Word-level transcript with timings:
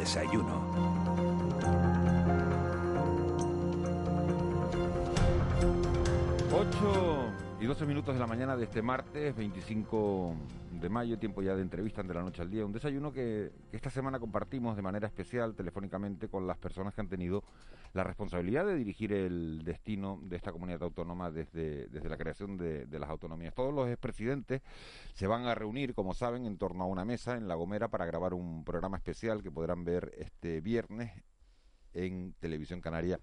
Desayuno. 0.00 0.54
8 6.50 7.29
y 7.60 7.66
12 7.66 7.84
minutos 7.84 8.14
de 8.14 8.20
la 8.20 8.26
mañana 8.26 8.56
de 8.56 8.64
este 8.64 8.80
martes 8.80 9.36
25 9.36 10.34
de 10.80 10.88
mayo, 10.88 11.18
tiempo 11.18 11.42
ya 11.42 11.54
de 11.54 11.60
entrevistas 11.60 12.08
de 12.08 12.14
la 12.14 12.22
noche 12.22 12.40
al 12.40 12.50
día. 12.50 12.64
Un 12.64 12.72
desayuno 12.72 13.12
que, 13.12 13.52
esta 13.70 13.90
semana 13.90 14.18
compartimos 14.18 14.76
de 14.76 14.82
manera 14.82 15.06
especial 15.06 15.54
telefónicamente 15.54 16.28
con 16.28 16.46
las 16.46 16.56
personas 16.56 16.94
que 16.94 17.02
han 17.02 17.08
tenido 17.08 17.44
la 17.92 18.02
responsabilidad 18.02 18.64
de 18.64 18.76
dirigir 18.76 19.12
el 19.12 19.62
destino 19.62 20.18
de 20.22 20.36
esta 20.36 20.52
comunidad 20.52 20.82
autónoma 20.84 21.30
desde, 21.30 21.88
desde 21.88 22.08
la 22.08 22.16
creación 22.16 22.56
de, 22.56 22.86
de 22.86 22.98
las 22.98 23.10
autonomías. 23.10 23.54
Todos 23.54 23.74
los 23.74 23.90
expresidentes 23.90 24.62
se 25.12 25.26
van 25.26 25.44
a 25.46 25.54
reunir, 25.54 25.92
como 25.92 26.14
saben, 26.14 26.46
en 26.46 26.56
torno 26.56 26.84
a 26.84 26.86
una 26.86 27.04
mesa 27.04 27.36
en 27.36 27.46
La 27.46 27.56
Gomera 27.56 27.88
para 27.88 28.06
grabar 28.06 28.32
un 28.32 28.64
programa 28.64 28.96
especial 28.96 29.42
que 29.42 29.50
podrán 29.50 29.84
ver 29.84 30.14
este 30.16 30.62
viernes 30.62 31.12
en 31.92 32.32
Televisión 32.40 32.80
Canaria 32.80 33.20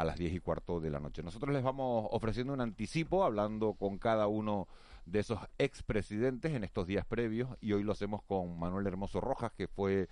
a 0.00 0.04
las 0.04 0.16
10 0.16 0.32
y 0.32 0.40
cuarto 0.40 0.80
de 0.80 0.90
la 0.90 0.98
noche. 0.98 1.22
Nosotros 1.22 1.52
les 1.52 1.62
vamos 1.62 2.08
ofreciendo 2.10 2.54
un 2.54 2.62
anticipo, 2.62 3.22
hablando 3.22 3.74
con 3.74 3.98
cada 3.98 4.28
uno 4.28 4.66
de 5.04 5.18
esos 5.18 5.38
expresidentes 5.58 6.54
en 6.54 6.64
estos 6.64 6.86
días 6.86 7.04
previos, 7.04 7.50
y 7.60 7.74
hoy 7.74 7.82
lo 7.82 7.92
hacemos 7.92 8.22
con 8.22 8.58
Manuel 8.58 8.86
Hermoso 8.86 9.20
Rojas, 9.20 9.52
que 9.52 9.68
fue 9.68 10.08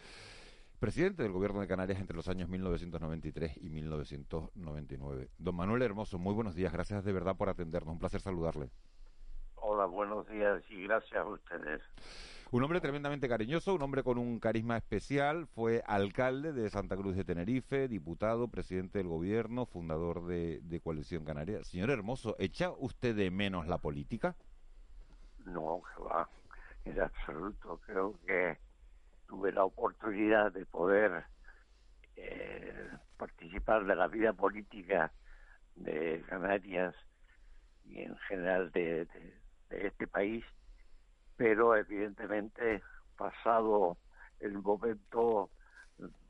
presidente 0.79 1.23
del 1.23 1.33
gobierno 1.33 1.61
de 1.61 1.67
Canarias 1.67 2.01
entre 2.01 2.17
los 2.17 2.29
años 2.29 2.51
1993 2.51 3.57
y 3.63 3.71
1999. 3.71 5.31
Don 5.39 5.55
Manuel 5.55 5.81
Hermoso, 5.81 6.19
muy 6.19 6.35
buenos 6.35 6.55
días, 6.55 6.71
gracias 6.71 7.03
de 7.03 7.13
verdad 7.13 7.37
por 7.37 7.49
atendernos, 7.49 7.93
un 7.95 7.99
placer 7.99 8.21
saludarle. 8.21 8.71
Hola, 9.61 9.87
buenos 9.87 10.29
días 10.29 10.63
y 10.71 10.85
gracias 10.85 11.21
a 11.21 11.25
ustedes. 11.25 11.83
Un 12.51 12.63
hombre 12.63 12.81
tremendamente 12.81 13.29
cariñoso, 13.29 13.75
un 13.75 13.83
hombre 13.83 14.03
con 14.03 14.17
un 14.17 14.41
carisma 14.41 14.77
especial, 14.77 15.47
fue 15.47 15.83
alcalde 15.87 16.53
de 16.53 16.71
Santa 16.71 16.97
Cruz 16.97 17.15
de 17.15 17.25
Tenerife, 17.25 17.89
diputado, 17.89 18.49
presidente 18.49 18.99
del 18.99 19.09
gobierno, 19.09 19.67
fundador 19.67 20.27
de, 20.27 20.61
de 20.63 20.81
Coalición 20.81 21.25
Canaria. 21.25 21.63
Señor 21.65 21.91
Hermoso, 21.91 22.37
¿echa 22.39 22.71
usted 22.71 23.15
de 23.15 23.31
menos 23.31 23.67
la 23.67 23.79
política? 23.79 24.35
No, 25.45 25.83
que 25.95 26.03
va, 26.03 26.29
en 26.87 27.01
absoluto. 27.01 27.81
Creo 27.85 28.19
que 28.27 28.57
tuve 29.27 29.53
la 29.53 29.65
oportunidad 29.65 30.51
de 30.53 30.65
poder 30.65 31.25
eh, 32.17 32.89
participar 33.19 33.85
de 33.85 33.95
la 33.95 34.09
vida 34.09 34.33
política 34.33 35.13
de 35.77 36.25
Canarias 36.29 36.95
y 37.85 38.01
en 38.01 38.17
general 38.17 38.71
de, 38.73 39.05
de, 39.05 39.38
de 39.71 39.87
este 39.89 40.07
país 40.07 40.45
pero 41.39 41.77
evidentemente 41.77 42.83
pasado 43.17 43.97
el 44.41 44.59
momento 44.59 45.51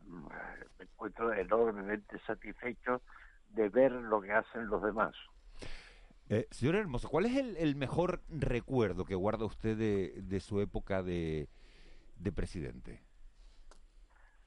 me 0.07 0.85
encuentro 0.85 1.33
enormemente 1.33 2.19
satisfecho 2.27 3.03
de 3.51 3.69
ver 3.71 3.91
lo 3.93 4.21
que 4.21 4.33
hacen 4.33 4.67
los 4.69 4.83
demás. 4.83 5.15
Eh, 6.29 6.47
señor 6.51 6.77
Hermoso, 6.77 7.09
¿cuál 7.09 7.25
es 7.25 7.37
el, 7.37 7.57
el, 7.57 7.75
mejor 7.75 8.23
recuerdo 8.29 9.07
que 9.07 9.15
guarda 9.15 9.47
usted 9.47 9.77
de, 9.79 10.21
de 10.23 10.41
su 10.41 10.61
época 10.61 11.03
de, 11.03 11.49
de, 12.17 12.33
presidente? 12.33 13.03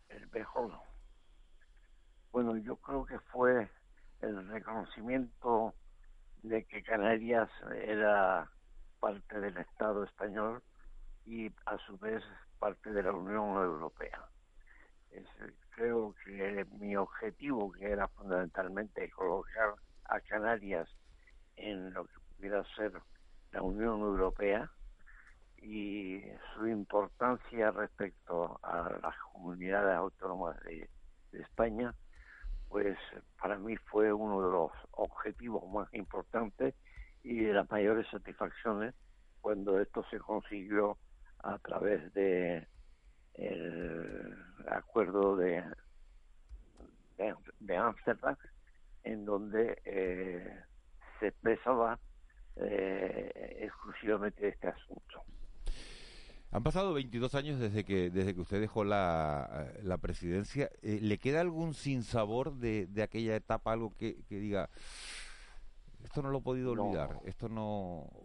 El 0.10 0.30
mejor. 0.30 0.80
Bueno, 2.32 2.56
yo 2.58 2.76
creo 2.78 3.04
que 3.06 3.18
fue 3.32 3.68
el 4.22 4.48
reconocimiento 4.48 5.74
de 6.44 6.64
que 6.66 6.84
Canarias 6.84 7.50
era 7.84 8.48
parte 9.02 9.42
del 9.42 9.58
Estado 9.58 10.04
español 10.04 10.62
y 11.26 11.52
a 11.66 11.78
su 11.86 11.98
vez 11.98 12.24
parte 12.60 12.92
de 12.92 13.04
la 13.04 13.12
Unión 13.12 13.56
Europea. 13.56 14.24
Creo 15.72 16.16
que 16.24 16.66
mi 16.80 16.96
objetivo, 16.96 17.72
que 17.72 17.90
era 17.92 18.08
fundamentalmente 18.10 19.10
colocar 19.10 19.74
a 20.06 20.22
Canarias 20.22 20.88
en 21.56 21.92
lo 21.94 22.06
que 22.06 22.14
pudiera 22.38 22.64
ser 22.76 22.94
la 23.52 23.64
Unión 23.64 24.02
Europea 24.02 24.72
y 25.58 26.22
su 26.54 26.68
importancia 26.68 27.72
respecto 27.72 28.60
a 28.64 28.98
las 29.02 29.18
comunidades 29.34 29.98
autónomas 29.98 30.62
de, 30.64 30.88
de 31.32 31.42
España, 31.42 31.94
pues 32.70 32.98
para 33.42 33.58
mí 33.58 33.76
fue 33.78 34.14
uno 34.14 34.42
de 34.42 34.52
los 34.52 34.72
objetivos 34.92 35.68
más 35.72 35.92
importantes 35.94 36.76
y 37.24 37.40
de 37.40 37.54
las 37.54 37.70
mayores 37.70 38.08
satisfacciones 38.10 38.94
cuando 39.42 39.80
esto 39.80 40.04
se 40.10 40.20
consiguió 40.20 40.98
a 41.40 41.58
través 41.60 42.14
de 42.14 42.68
el 43.36 44.36
acuerdo 44.70 45.36
de 45.36 45.64
de 47.60 47.78
Ámsterdam 47.78 48.36
en 49.04 49.26
donde 49.26 49.80
eh, 49.86 50.60
se 51.20 51.28
expresaba 51.28 52.00
eh, 52.56 53.60
exclusivamente 53.62 54.48
este 54.48 54.68
asunto. 54.68 55.24
Han 56.52 56.64
pasado 56.64 56.94
22 56.94 57.34
años 57.36 57.60
desde 57.60 57.86
que 57.86 58.10
desde 58.10 58.36
que 58.36 58.42
usted 58.42 58.60
dejó 58.60 58.84
la, 58.84 59.72
la 59.84 59.98
presidencia. 60.00 60.70
Eh, 60.82 61.00
¿Le 61.02 61.18
queda 61.18 61.40
algún 61.40 61.74
sinsabor 61.74 62.56
de, 62.56 62.88
de 62.88 63.04
aquella 63.04 63.38
etapa, 63.38 63.72
algo 63.72 63.96
que, 63.98 64.24
que 64.28 64.36
diga, 64.36 64.70
esto 66.04 66.22
no 66.22 66.30
lo 66.30 66.40
he 66.40 66.42
podido 66.42 66.72
olvidar, 66.72 67.12
no. 67.14 67.22
esto 67.26 67.50
no, 67.50 67.64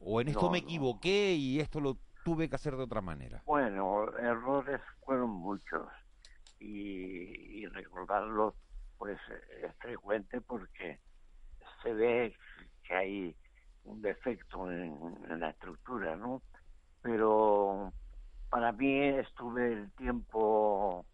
o 0.00 0.20
en 0.20 0.28
esto 0.28 0.46
No, 0.46 0.50
me 0.50 0.58
no. 0.58 0.64
equivoqué 0.64 1.34
y 1.34 1.60
esto 1.60 1.80
lo 1.80 1.98
tuve 2.22 2.48
que 2.48 2.56
hacer 2.56 2.76
de 2.76 2.82
otra 2.84 3.00
manera. 3.00 3.42
Bueno, 3.44 4.08
errores 4.18 4.80
fueron 5.04 5.30
muchos 5.30 5.86
y, 6.58 7.60
y 7.62 7.66
recordarlos 7.66 8.54
pues 8.98 9.18
es 9.62 9.76
frecuente 9.78 10.40
porque 10.40 11.00
se 11.82 11.92
ve 11.92 12.34
que 12.82 12.94
hay 12.94 13.36
un 13.84 14.00
defecto 14.02 14.70
en, 14.70 14.96
en 15.28 15.40
la 15.40 15.50
estructura, 15.50 16.16
¿no? 16.16 16.42
Pero 17.02 17.92
para 18.50 18.72
mí 18.72 19.00
estuve 19.00 19.72
el 19.72 19.92
tiempo 19.92 21.04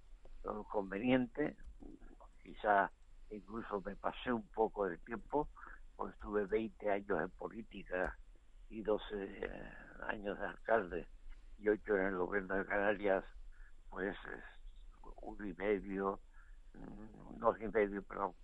eh, 0.44 0.48
conveniente, 0.70 1.56
quizá 2.42 2.90
incluso 3.30 3.82
me 3.84 3.96
pasé 3.96 4.32
un 4.32 4.46
poco 4.48 4.86
del 4.86 5.00
tiempo, 5.00 5.48
pues 6.02 6.18
tuve 6.18 6.46
20 6.46 6.90
años 6.90 7.20
en 7.20 7.30
política 7.30 8.18
y 8.68 8.82
12 8.82 9.04
eh, 9.12 9.72
años 10.08 10.36
de 10.36 10.46
alcalde 10.46 11.06
y 11.58 11.68
8 11.68 11.96
en 11.96 12.06
el 12.06 12.16
gobierno 12.16 12.56
de 12.56 12.66
Canarias, 12.66 13.24
pues 13.88 14.16
uno 15.20 15.46
y 15.46 15.54
medio, 15.54 16.18
mm, 16.74 17.38
dos 17.38 17.56
y 17.60 17.68
medio, 17.68 18.02
pero 18.02 18.34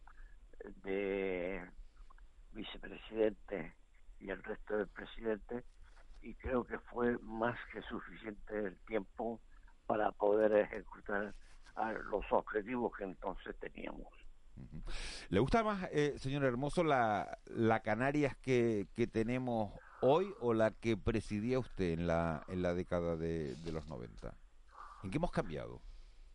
de 0.85 1.69
vicepresidente 2.53 3.75
y 4.21 4.31
el 4.31 4.41
resto 4.45 4.77
del 4.77 4.87
presidente 4.87 5.65
y 6.23 6.37
creo 6.37 6.63
que 6.63 6.79
fue 6.79 7.19
más 7.23 7.59
que 7.73 7.83
suficiente 7.83 8.57
el 8.57 8.79
tiempo 8.87 9.41
para 9.89 10.13
poder 10.13 10.53
ejecutar 10.53 11.35
los 12.05 12.25
objetivos 12.31 12.97
que 12.97 13.03
entonces 13.03 13.59
teníamos. 13.59 14.18
¿Le 15.29 15.41
gusta 15.41 15.63
más, 15.63 15.89
eh, 15.93 16.15
señor 16.19 16.45
Hermoso, 16.45 16.83
la, 16.83 17.39
la 17.47 17.81
Canarias 17.81 18.37
que, 18.37 18.89
que, 18.97 19.07
tenemos 19.07 19.73
hoy 20.01 20.33
o 20.41 20.55
la 20.55 20.71
que 20.71 20.97
presidía 20.97 21.59
usted 21.59 21.91
en 21.91 22.07
la, 22.07 22.45
en 22.49 22.63
la 22.63 22.75
década 22.75 23.17
de, 23.17 23.57
los 23.73 23.87
90? 23.87 24.35
¿En 25.03 25.11
qué 25.11 25.17
hemos 25.19 25.31
cambiado? 25.31 25.81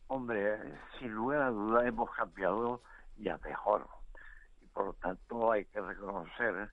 Hombre, 0.08 0.58
sin 1.00 1.12
lugar 1.12 1.42
a 1.42 1.50
duda 1.50 1.88
hemos 1.88 2.10
cambiado 2.12 2.82
y 3.18 3.30
a 3.30 3.38
mejor. 3.38 3.88
Y 4.62 4.68
por 4.68 4.86
lo 4.86 4.94
tanto 4.94 5.52
hay 5.52 5.66
que 5.66 5.82
reconocer 5.82 6.70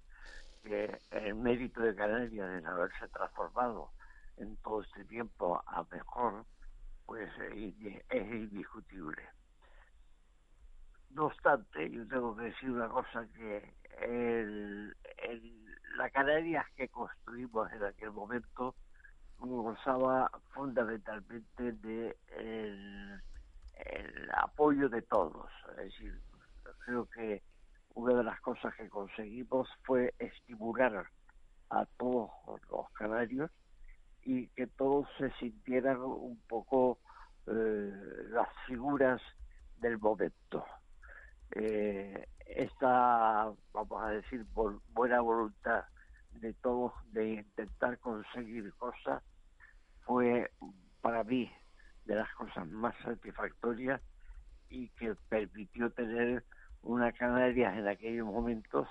que 0.62 1.00
el 1.10 1.34
mérito 1.34 1.80
de 1.80 1.94
Canarias 1.94 2.58
en 2.58 2.66
haberse 2.66 3.08
transformado 3.08 3.90
en 4.36 4.56
todo 4.58 4.82
este 4.82 5.04
tiempo 5.06 5.62
a 5.66 5.84
mejor, 5.90 6.44
pues 7.06 7.30
es 7.38 8.32
indiscutible. 8.32 9.22
No 11.10 11.26
obstante, 11.26 11.90
yo 11.90 12.06
tengo 12.06 12.36
que 12.36 12.44
decir 12.44 12.70
una 12.70 12.88
cosa 12.88 13.26
que 13.34 13.74
el, 14.00 14.96
el, 15.18 15.76
la 15.96 16.08
Canarias 16.10 16.66
que 16.76 16.88
construimos 16.88 17.70
en 17.72 17.84
aquel 17.84 18.12
momento 18.12 18.74
gozaba 19.38 20.30
fundamentalmente 20.50 21.72
de 21.72 22.16
apoyo 24.34 24.88
de 24.88 25.02
todos. 25.02 25.50
Es 25.70 25.76
decir, 25.76 26.20
creo 26.84 27.06
que 27.06 27.42
una 27.94 28.14
de 28.14 28.24
las 28.24 28.40
cosas 28.40 28.74
que 28.74 28.88
conseguimos 28.88 29.68
fue 29.82 30.14
estimular 30.18 31.06
a 31.70 31.86
todos 31.96 32.30
los 32.70 32.90
canarios 32.92 33.50
y 34.22 34.48
que 34.48 34.66
todos 34.66 35.08
se 35.18 35.30
sintieran 35.32 36.00
un 36.00 36.40
poco 36.48 36.98
eh, 37.46 37.92
las 38.30 38.48
figuras 38.66 39.20
del 39.78 39.98
momento. 39.98 40.64
Eh, 41.56 42.28
esta, 42.46 43.52
vamos 43.72 44.02
a 44.02 44.10
decir, 44.10 44.44
buena 44.92 45.20
voluntad 45.20 45.84
de 46.32 46.52
todos 46.54 46.92
de 47.12 47.34
intentar 47.34 47.98
conseguir 47.98 48.72
cosas 48.74 49.22
fue 50.02 50.50
para 51.00 51.24
mí 51.24 51.50
de 52.04 52.14
las 52.14 52.32
cosas 52.34 52.66
más 52.68 52.94
satisfactorias 53.04 54.00
y 54.68 54.88
que 54.90 55.14
permitió 55.28 55.90
tener 55.90 56.44
una 56.82 57.12
Canarias 57.12 57.76
en 57.76 57.88
aquellos 57.88 58.26
momentos 58.26 58.88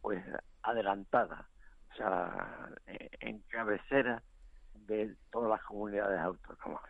pues 0.00 0.22
adelantada, 0.62 1.48
o 1.92 1.96
sea, 1.96 2.70
en 3.20 3.38
cabecera 3.48 4.22
de 4.74 5.14
todas 5.30 5.50
las 5.50 5.62
comunidades 5.62 6.20
autónomas. 6.20 6.82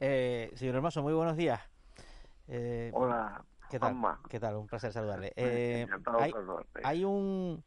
Eh, 0.00 0.50
señor 0.54 0.76
Hermoso, 0.76 1.02
muy 1.02 1.12
buenos 1.12 1.36
días. 1.36 1.60
Eh, 2.48 2.90
Hola, 2.94 3.44
¿qué 3.70 3.78
tal? 3.78 3.96
¿Qué 4.28 4.38
tal? 4.38 4.56
Un 4.56 4.68
placer 4.68 4.92
saludarle. 4.92 5.32
Eh, 5.34 5.86
hay, 6.84 7.04
un 7.04 7.64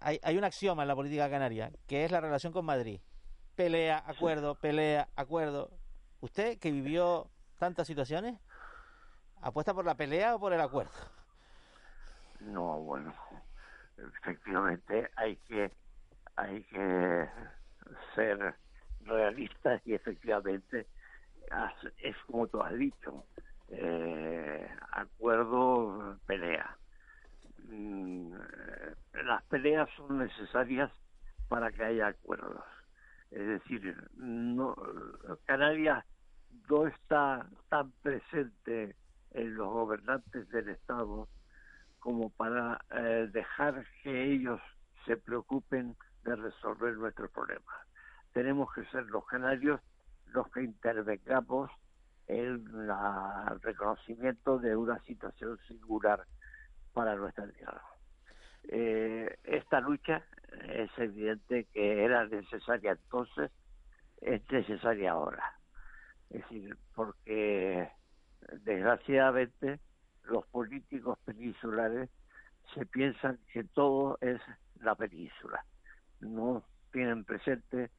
hay, 0.00 0.20
hay 0.22 0.36
un 0.36 0.44
axioma 0.44 0.82
en 0.82 0.88
la 0.88 0.94
política 0.94 1.30
canaria 1.30 1.70
que 1.86 2.04
es 2.04 2.10
la 2.10 2.20
relación 2.20 2.52
con 2.52 2.64
Madrid. 2.64 3.00
Pelea, 3.54 4.02
acuerdo, 4.06 4.54
pelea, 4.54 5.08
acuerdo. 5.16 5.70
¿Usted 6.20 6.58
que 6.58 6.70
vivió 6.70 7.30
tantas 7.58 7.86
situaciones, 7.86 8.38
apuesta 9.40 9.72
por 9.72 9.86
la 9.86 9.94
pelea 9.94 10.34
o 10.34 10.40
por 10.40 10.52
el 10.52 10.60
acuerdo? 10.60 10.92
No, 12.40 12.78
bueno, 12.80 13.14
efectivamente 13.96 15.10
hay 15.16 15.36
que 15.36 15.72
hay 16.36 16.62
que 16.64 17.30
ser 18.14 18.54
realistas 19.00 19.80
y 19.86 19.94
efectivamente 19.94 20.86
es 21.98 22.16
como 22.26 22.46
tú 22.46 22.60
has 22.60 22.74
dicho, 22.74 23.24
eh, 23.68 24.68
acuerdo, 24.92 26.18
pelea. 26.26 26.76
Mm, 27.68 28.32
las 29.24 29.42
peleas 29.44 29.88
son 29.96 30.18
necesarias 30.18 30.90
para 31.48 31.70
que 31.72 31.84
haya 31.84 32.08
acuerdos. 32.08 32.64
Es 33.30 33.46
decir, 33.46 33.96
no, 34.16 34.76
Canarias 35.44 36.04
no 36.68 36.86
está 36.86 37.46
tan 37.68 37.90
presente 38.02 38.94
en 39.32 39.54
los 39.54 39.68
gobernantes 39.68 40.48
del 40.50 40.68
Estado 40.68 41.28
como 41.98 42.30
para 42.30 42.80
eh, 42.90 43.28
dejar 43.32 43.84
que 44.02 44.32
ellos 44.32 44.60
se 45.06 45.16
preocupen 45.16 45.96
de 46.24 46.36
resolver 46.36 46.96
nuestros 46.96 47.30
problemas. 47.30 47.76
Tenemos 48.32 48.72
que 48.72 48.84
ser 48.86 49.06
los 49.06 49.26
canarios 49.26 49.80
los 50.26 50.48
que 50.50 50.62
intervengamos 50.62 51.70
el 52.26 52.64
reconocimiento 53.60 54.58
de 54.58 54.76
una 54.76 54.98
situación 55.00 55.58
singular 55.68 56.24
para 56.92 57.14
nuestra 57.16 57.46
tierra. 57.48 57.82
Eh, 58.68 59.38
esta 59.44 59.80
lucha 59.80 60.24
es 60.68 60.90
evidente 60.98 61.66
que 61.72 62.04
era 62.04 62.26
necesaria 62.26 62.92
entonces, 62.92 63.50
es 64.20 64.42
necesaria 64.50 65.12
ahora. 65.12 65.44
Es 66.30 66.42
decir, 66.42 66.76
porque 66.94 67.90
desgraciadamente 68.64 69.78
los 70.24 70.46
políticos 70.48 71.18
peninsulares 71.24 72.10
se 72.74 72.84
piensan 72.86 73.38
que 73.52 73.64
todo 73.64 74.18
es 74.20 74.40
la 74.80 74.94
península. 74.94 75.64
No 76.20 76.64
tienen 76.92 77.24
presente 77.24 77.90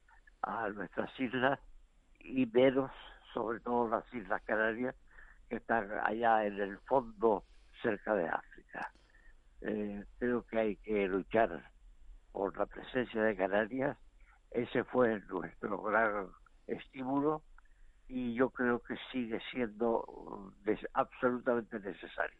a 0.41 0.69
nuestras 0.69 1.17
islas 1.19 1.59
y 2.19 2.45
menos, 2.47 2.91
sobre 3.33 3.59
todo 3.59 3.87
las 3.89 4.03
Islas 4.13 4.41
Canarias, 4.43 4.95
que 5.49 5.57
están 5.57 5.89
allá 6.03 6.45
en 6.45 6.59
el 6.59 6.77
fondo 6.79 7.43
cerca 7.81 8.15
de 8.15 8.27
África. 8.27 8.91
Eh, 9.61 10.03
creo 10.19 10.45
que 10.45 10.59
hay 10.59 10.75
que 10.77 11.07
luchar 11.07 11.71
por 12.31 12.57
la 12.57 12.65
presencia 12.65 13.21
de 13.21 13.35
Canarias. 13.35 13.97
Ese 14.51 14.83
fue 14.85 15.19
nuestro 15.21 15.81
gran 15.81 16.27
estímulo 16.67 17.41
y 18.07 18.33
yo 18.33 18.49
creo 18.49 18.81
que 18.81 18.95
sigue 19.11 19.39
siendo 19.51 20.53
absolutamente 20.93 21.79
necesario. 21.79 22.37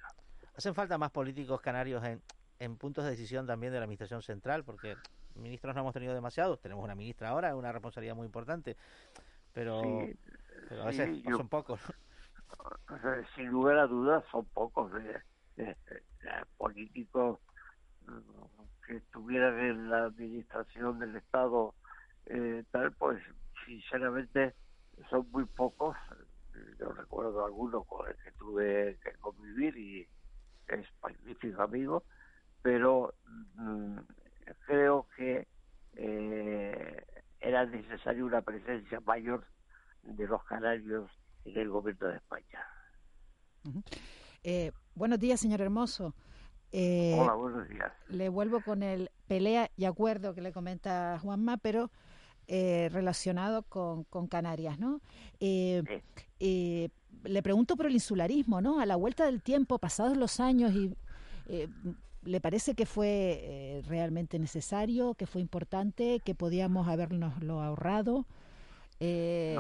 ¿Hacen 0.56 0.74
falta 0.74 0.98
más 0.98 1.12
políticos 1.12 1.62
canarios 1.62 2.04
en, 2.04 2.22
en 2.60 2.78
puntos 2.78 3.04
de 3.04 3.12
decisión 3.12 3.46
también 3.46 3.72
de 3.72 3.80
la 3.80 3.84
Administración 3.84 4.22
Central? 4.22 4.64
Porque 4.64 4.96
ministros 5.36 5.76
no 5.76 5.82
hemos 5.82 5.94
tenido 5.94 6.14
demasiados, 6.14 6.60
tenemos 6.62 6.84
una 6.84 6.96
ministra 6.96 7.30
ahora, 7.30 7.56
una 7.56 7.72
responsabilidad 7.72 8.16
muy 8.16 8.26
importante 8.26 8.76
pero, 9.58 9.82
a 10.72 10.86
veces 10.86 11.24
son 11.24 11.48
pocos. 11.48 11.80
Sin 13.36 13.48
lugar 13.48 13.78
a 13.78 13.88
dudas 13.88 14.24
son 14.32 14.46
pocos 14.46 14.92
eh, 15.58 15.76
políticos 16.58 17.40
mm, 18.06 18.86
que 18.86 18.98
estuvieran 18.98 19.60
en 19.60 19.90
la 19.90 20.06
administración 20.06 21.00
del 21.00 21.16
Estado 21.16 21.74
eh, 22.26 22.64
tal, 22.72 22.92
pues 22.94 23.22
sinceramente 23.66 24.54
son 25.10 25.30
muy 25.32 25.46
pocos. 25.46 25.96
Yo 26.80 26.92
recuerdo 26.92 27.46
algunos 27.46 27.86
con 27.86 28.08
el 28.08 28.16
que 28.16 28.32
tuve 28.32 28.98
que 29.04 29.12
convivir 29.20 29.78
y 29.78 30.08
es 30.68 30.88
magnífico 31.02 31.62
amigo, 31.62 32.04
pero 32.62 33.14
mm, 33.56 33.98
creo 34.66 35.08
que 35.16 35.48
eh, 35.94 37.06
era 37.40 37.66
necesaria 37.66 38.26
una 38.26 38.42
presencia 38.42 39.00
mayor 39.02 39.46
de 40.04 40.28
los 40.28 40.44
canarios 40.44 41.10
en 41.46 41.58
el 41.58 41.70
gobierno 41.70 42.08
de 42.08 42.16
España. 42.18 42.66
Eh, 44.44 44.72
buenos 44.96 45.20
días, 45.20 45.40
señor 45.40 45.62
Hermoso. 45.62 46.14
Eh, 46.72 47.18
Hola, 47.20 47.34
buenos 47.34 47.68
días. 47.70 47.92
Le 48.10 48.30
vuelvo 48.30 48.62
con 48.62 48.84
el 48.84 49.10
pelea 49.28 49.70
y 49.76 49.86
acuerdo 49.86 50.34
que 50.34 50.42
le 50.42 50.52
comenta 50.52 51.20
Juanma, 51.20 51.58
pero 51.58 51.92
eh, 52.48 52.90
relacionado 52.92 53.64
con, 53.64 54.04
con, 54.06 54.28
Canarias, 54.28 54.80
¿no? 54.80 55.02
le 57.24 57.42
pregunto 57.42 57.76
por 57.76 57.88
el 57.88 57.94
insularismo, 57.94 58.62
¿no? 58.62 58.80
A 58.80 58.86
la 58.86 58.96
vuelta 58.96 59.26
del 59.26 59.42
tiempo, 59.42 59.80
pasados 59.80 60.16
los 60.16 60.40
años 60.40 60.72
y 60.74 60.96
¿Le 62.28 62.42
parece 62.42 62.76
que 62.76 62.86
fue 62.86 63.40
eh, 63.42 63.82
realmente 63.88 64.38
necesario, 64.38 65.14
que 65.14 65.26
fue 65.26 65.40
importante, 65.40 66.20
que 66.20 66.36
podíamos 66.36 66.90
habernoslo 66.90 67.62
ahorrado? 67.62 68.26
Eh, 69.00 69.56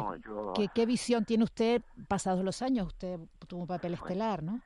¿qué, 0.73 0.85
visión 0.85 1.23
tiene 1.25 1.43
usted 1.43 1.81
pasados 2.07 2.43
los 2.43 2.61
años? 2.61 2.87
Usted 2.87 3.19
tuvo 3.47 3.61
un 3.61 3.67
papel 3.67 3.93
estelar, 3.93 4.41
¿no? 4.41 4.61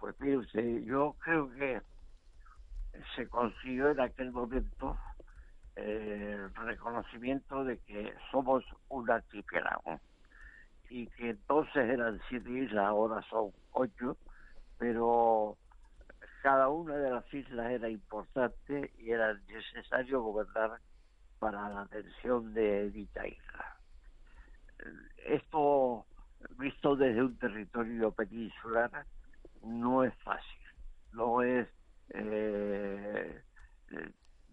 Pues 0.00 0.14
mire 0.20 0.38
usted, 0.38 0.82
yo 0.84 1.14
creo 1.18 1.50
que 1.54 1.82
se 3.14 3.28
consiguió 3.28 3.90
en 3.90 4.00
aquel 4.00 4.32
momento 4.32 4.96
eh, 5.76 6.36
el 6.36 6.54
reconocimiento 6.54 7.64
de 7.64 7.78
que 7.78 8.14
somos 8.30 8.64
un 8.88 9.10
archipiélago 9.10 10.00
y 10.88 11.06
que 11.08 11.30
entonces 11.30 11.88
eran 11.88 12.20
siete 12.28 12.50
islas, 12.50 12.86
ahora 12.86 13.22
son 13.28 13.52
ocho, 13.72 14.16
pero 14.78 15.56
cada 16.42 16.68
una 16.68 16.96
de 16.96 17.10
las 17.10 17.34
islas 17.34 17.70
era 17.70 17.88
importante 17.88 18.92
y 18.98 19.10
era 19.10 19.34
necesario 19.48 20.22
gobernar 20.22 20.78
para 21.38 21.68
la 21.68 21.82
atención 21.82 22.54
de 22.54 22.90
dicha 22.90 23.26
isla. 23.26 23.67
Esto, 25.24 26.06
visto 26.58 26.96
desde 26.96 27.22
un 27.22 27.36
territorio 27.38 28.12
peninsular, 28.12 29.06
no 29.62 30.04
es 30.04 30.14
fácil, 30.22 30.60
no 31.12 31.42
es 31.42 31.68
eh, 32.10 33.42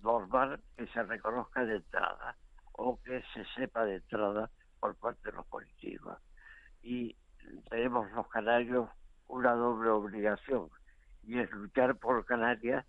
normal 0.02 0.62
que 0.76 0.88
se 0.88 1.04
reconozca 1.04 1.66
de 1.66 1.78
entrada 1.78 2.38
o 2.74 3.00
que 3.02 3.24
se 3.34 3.46
sepa 3.56 3.86
de 3.86 3.96
entrada 3.96 4.50
por 4.80 4.96
parte 4.96 5.30
de 5.30 5.38
los 5.38 5.46
políticos. 5.48 6.18
Y 6.82 7.16
tenemos 7.70 8.12
los 8.12 8.28
canarios 8.28 8.90
una 9.28 9.54
doble 9.54 9.90
obligación 9.90 10.70
y 11.24 11.40
es 11.40 11.50
luchar 11.52 11.96
por 11.98 12.26
Canarias 12.26 12.86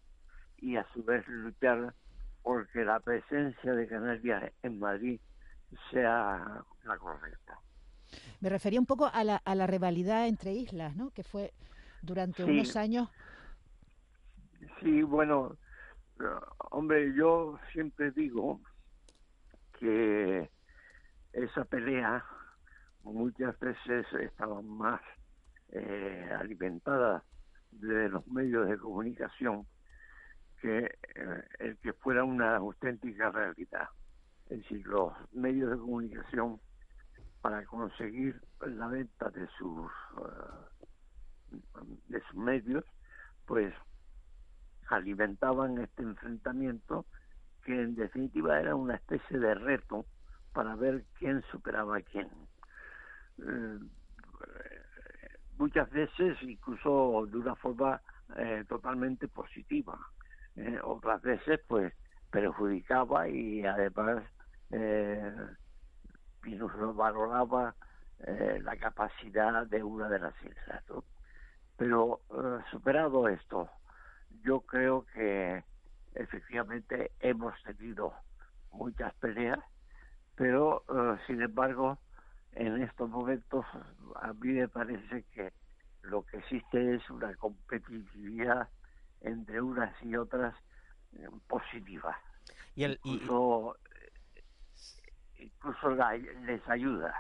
y 0.59 0.77
a 0.77 0.87
su 0.93 1.03
vez 1.03 1.27
luchar 1.29 1.95
porque 2.43 2.85
la 2.85 3.01
presencia 3.01 3.73
de 3.73 3.89
Canarias 3.89 4.53
en 4.63 4.79
Madrid 4.79 5.21
sea 5.91 6.65
la 6.85 6.99
correcta. 6.99 7.59
Me 8.41 8.49
refería 8.49 8.81
un 8.81 8.87
poco 8.87 9.11
a 9.13 9.25
la, 9.25 9.37
a 9.37 9.55
la 9.55 9.67
rivalidad 9.67 10.27
entre 10.27 10.53
islas, 10.53 10.97
¿no? 10.97 11.11
Que 11.11 11.23
fue 11.23 11.53
durante 12.03 12.45
unos 12.45 12.77
años. 12.77 13.11
Sí, 14.81 15.03
bueno, 15.03 15.57
hombre, 16.71 17.13
yo 17.15 17.59
siempre 17.73 18.11
digo 18.13 18.61
que 19.79 20.51
esa 21.33 21.65
pelea 21.65 22.25
muchas 23.03 23.59
veces 23.59 24.07
estaban 24.21 24.67
más 24.67 25.01
eh, 25.71 26.31
alimentadas 26.39 27.23
de 27.71 28.09
los 28.09 28.27
medios 28.29 28.69
de 28.69 28.79
comunicación 28.79 29.67
que 30.61 30.79
eh, 30.79 31.45
el 31.59 31.77
que 31.79 31.93
fuera 31.93 32.25
una 32.25 32.57
auténtica 32.57 33.31
realidad. 33.31 33.89
Es 34.49 34.59
decir, 34.63 34.87
los 34.87 35.13
medios 35.33 35.71
de 35.71 35.79
comunicación 35.79 36.61
para 37.43 37.65
conseguir 37.65 38.41
la 38.61 38.87
venta 38.87 39.31
de 39.31 39.47
sus 39.59 39.91
eh, 40.19 41.61
de 42.09 42.21
sus 42.23 42.37
medios, 42.37 42.85
pues 43.45 43.75
alimentaban 44.89 45.79
este 45.79 46.03
enfrentamiento 46.03 47.07
que 47.65 47.73
en 47.73 47.97
definitiva 47.97 48.61
era 48.61 48.77
una 48.77 48.95
especie 48.95 49.39
de 49.39 49.55
reto 49.55 50.07
para 50.53 50.77
ver 50.77 51.05
quién 51.19 51.43
superaba 51.51 51.99
a 51.99 52.03
quién. 52.03 52.29
Eh, 53.39 53.79
muchas 55.59 55.91
veces 55.91 56.37
incluso 56.43 57.27
de 57.27 57.39
una 57.39 57.57
forma 57.57 58.01
eh, 58.37 58.65
totalmente 58.69 59.27
positiva, 59.29 59.99
otras 60.85 61.21
veces 61.23 61.61
pues 61.69 61.93
perjudicaba 62.31 63.29
y 63.29 63.65
además 63.65 64.25
eh, 64.71 65.33
valoraba 66.95 67.75
eh, 68.21 68.61
la 68.63 68.77
capacidad 68.77 69.67
de 69.67 69.83
una 69.83 70.09
de 70.09 70.19
las 70.19 70.35
islas. 70.43 70.83
Pero 71.77 72.21
superado 72.71 73.29
esto, 73.29 73.69
yo 74.43 74.61
creo 74.61 75.05
que 75.13 75.63
efectivamente 76.15 77.13
hemos 77.21 77.55
tenido 77.63 78.15
muchas 78.73 79.13
peleas, 79.15 79.59
pero 80.35 80.85
sin 81.27 81.43
embargo 81.43 81.99
en 82.53 82.83
estos 82.83 83.09
momentos 83.11 83.67
a 84.17 84.33
mí 84.33 84.49
me 84.53 84.69
parece 84.69 85.25
que 85.35 85.53
lo 86.03 86.23
que 86.23 86.39
existe 86.39 86.95
es 86.95 87.09
una 87.11 87.35
competitividad 87.35 88.69
entre 89.21 89.61
unas 89.61 89.93
y 90.03 90.17
otras 90.17 90.55
eh, 91.13 91.29
positiva. 91.47 92.17
Y 92.75 92.85
el, 92.85 93.01
incluso, 93.05 93.77
incluso 95.39 95.91
les 95.91 96.69
ayuda. 96.69 97.15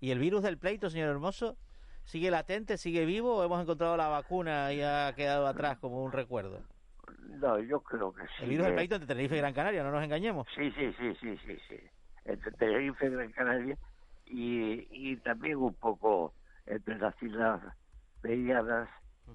¿Y 0.00 0.10
el 0.10 0.18
virus 0.18 0.42
del 0.42 0.58
pleito, 0.58 0.90
señor 0.90 1.08
Hermoso, 1.08 1.56
sigue 2.04 2.30
latente, 2.30 2.76
sigue 2.76 3.04
vivo 3.04 3.36
o 3.36 3.44
hemos 3.44 3.62
encontrado 3.62 3.96
la 3.96 4.08
vacuna 4.08 4.72
y 4.72 4.82
ha 4.82 5.12
quedado 5.14 5.46
atrás 5.46 5.78
como 5.78 6.04
un 6.04 6.12
recuerdo? 6.12 6.62
No, 7.20 7.58
yo 7.58 7.80
creo 7.80 8.12
que 8.12 8.22
sí. 8.22 8.44
El 8.44 8.50
virus 8.50 8.66
del 8.66 8.74
pleito 8.74 8.94
entre 8.96 9.08
Tenerife 9.08 9.36
y 9.36 9.38
Gran 9.38 9.54
Canaria, 9.54 9.82
no 9.82 9.90
nos 9.90 10.04
engañemos. 10.04 10.46
Sí, 10.54 10.70
sí, 10.72 10.92
sí, 10.98 11.14
sí, 11.20 11.38
sí, 11.46 11.58
sí. 11.68 11.76
Entre 12.24 12.52
Tenerife 12.52 13.06
y 13.06 13.10
Gran 13.10 13.32
Canaria 13.32 13.78
y, 14.26 14.86
y 14.90 15.16
también 15.18 15.56
un 15.56 15.74
poco 15.74 16.34
entre 16.66 16.98
las 16.98 17.20
islas 17.22 17.60
Belladas 18.22 18.88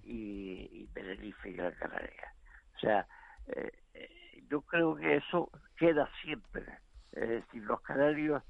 y, 0.04 0.68
y 0.72 0.88
Tenerife 0.94 1.50
y 1.50 1.54
Gran 1.54 1.74
Canaria. 1.74 2.34
O 2.76 2.80
sea, 2.80 3.08
eh, 3.48 3.72
eh, 3.94 4.44
yo 4.50 4.62
creo 4.62 4.96
que 4.96 5.18
eso 5.18 5.52
queda 5.78 6.10
siempre. 6.24 6.64
Es 7.12 7.30
decir, 7.30 7.64
los 7.64 7.82
canarios 7.82 8.44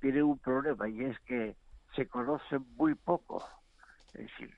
tienen 0.00 0.24
un 0.24 0.38
problema 0.38 0.88
y 0.88 1.04
es 1.04 1.18
que 1.20 1.56
se 1.94 2.06
conocen 2.06 2.64
muy 2.76 2.94
poco. 2.94 3.44
Es 4.14 4.22
decir, 4.22 4.54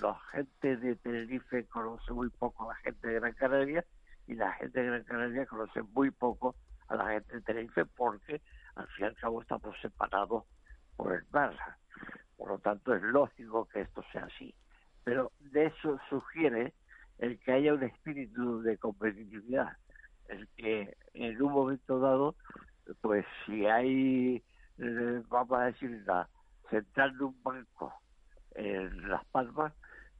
la 0.00 0.14
gente 0.32 0.76
de 0.76 0.96
Tenerife 0.96 1.66
conoce 1.66 2.12
muy 2.12 2.30
poco 2.30 2.64
a 2.64 2.74
la 2.74 2.80
gente 2.80 3.08
de 3.08 3.14
Gran 3.14 3.32
Canaria 3.32 3.84
y 4.26 4.34
la 4.34 4.52
gente 4.52 4.80
de 4.80 4.86
Gran 4.86 5.04
Canaria 5.04 5.46
conoce 5.46 5.82
muy 5.82 6.10
poco 6.10 6.54
a 6.88 6.96
la 6.96 7.10
gente 7.10 7.34
de 7.34 7.42
Tenerife 7.42 7.84
porque 7.86 8.40
al 8.76 8.86
fin 8.88 9.04
y 9.04 9.08
al 9.08 9.16
cabo 9.16 9.42
estamos 9.42 9.76
separados 9.80 10.44
por 10.96 11.12
el 11.12 11.24
mar. 11.32 11.54
Por 12.36 12.48
lo 12.48 12.58
tanto, 12.58 12.94
es 12.94 13.02
lógico 13.02 13.66
que 13.66 13.82
esto 13.82 14.04
sea 14.12 14.24
así. 14.24 14.54
Pero 15.04 15.32
de 15.38 15.66
eso 15.66 15.98
sugiere 16.08 16.74
el 17.18 17.38
que 17.40 17.52
haya 17.52 17.74
un 17.74 17.82
espíritu 17.82 18.62
de 18.62 18.76
competitividad, 18.78 19.76
el 20.28 20.48
que 20.56 20.96
en 21.12 21.40
un 21.42 21.52
momento 21.52 22.00
dado, 22.00 22.36
pues 23.00 23.24
si 23.44 23.66
hay, 23.66 24.42
eh, 24.78 25.22
vamos 25.28 25.58
a 25.58 25.64
decir, 25.64 26.02
la 26.06 26.28
central 26.70 27.16
de 27.18 27.24
un 27.24 27.42
banco 27.42 27.92
en 28.54 29.08
Las 29.08 29.24
Palmas, 29.26 29.72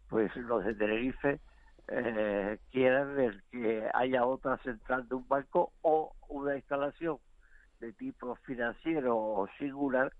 pues 0.08 0.34
los 0.36 0.64
de 0.64 0.74
Tenerife 0.74 1.40
eh, 1.88 2.58
quieran 2.70 3.18
el 3.18 3.42
que 3.50 3.88
haya 3.92 4.24
otra 4.24 4.58
central 4.58 5.08
de 5.08 5.16
un 5.16 5.28
banco 5.28 5.72
o 5.82 6.14
una 6.28 6.56
instalación 6.56 7.18
de 7.80 7.92
tipo 7.92 8.34
financiero 8.36 9.16
o 9.16 9.48
singular 9.58 10.12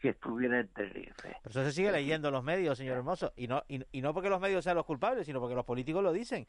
que 0.00 0.10
estuviera 0.10 0.60
en 0.60 0.68
Tenerife. 0.68 1.36
Pero 1.42 1.50
eso 1.50 1.64
se 1.64 1.72
sigue 1.72 1.90
leyendo 1.90 2.28
en 2.28 2.34
los 2.34 2.44
medios, 2.44 2.78
señor 2.78 2.98
Hermoso, 2.98 3.32
y 3.36 3.48
no, 3.48 3.64
y, 3.68 4.00
no 4.00 4.14
porque 4.14 4.30
los 4.30 4.40
medios 4.40 4.62
sean 4.62 4.76
los 4.76 4.86
culpables, 4.86 5.26
sino 5.26 5.40
porque 5.40 5.56
los 5.56 5.64
políticos 5.64 6.02
lo 6.02 6.12
dicen. 6.12 6.46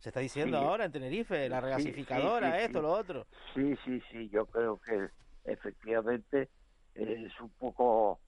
Se 0.00 0.08
está 0.08 0.20
diciendo 0.20 0.56
ahora 0.56 0.86
en 0.86 0.92
Tenerife, 0.92 1.48
la 1.48 1.60
regasificadora, 1.60 2.58
esto, 2.58 2.80
lo 2.80 2.92
otro. 2.92 3.26
Sí, 3.54 3.76
sí, 3.84 4.02
sí, 4.10 4.28
yo 4.30 4.46
creo 4.46 4.78
que 4.78 5.08
efectivamente 5.44 6.48
es 6.94 7.40
un 7.40 7.50
poco 7.50 8.20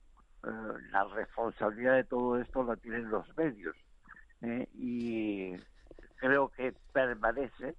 eh, 0.43 0.47
la 0.91 1.03
responsabilidad 1.05 1.95
de 1.95 2.03
todo 2.03 2.39
esto 2.39 2.63
la 2.63 2.75
tienen 2.75 3.09
los 3.09 3.25
medios. 3.35 3.75
Eh, 4.41 4.67
y 4.75 5.53
creo 6.17 6.49
que 6.49 6.73
permanece, 6.91 7.75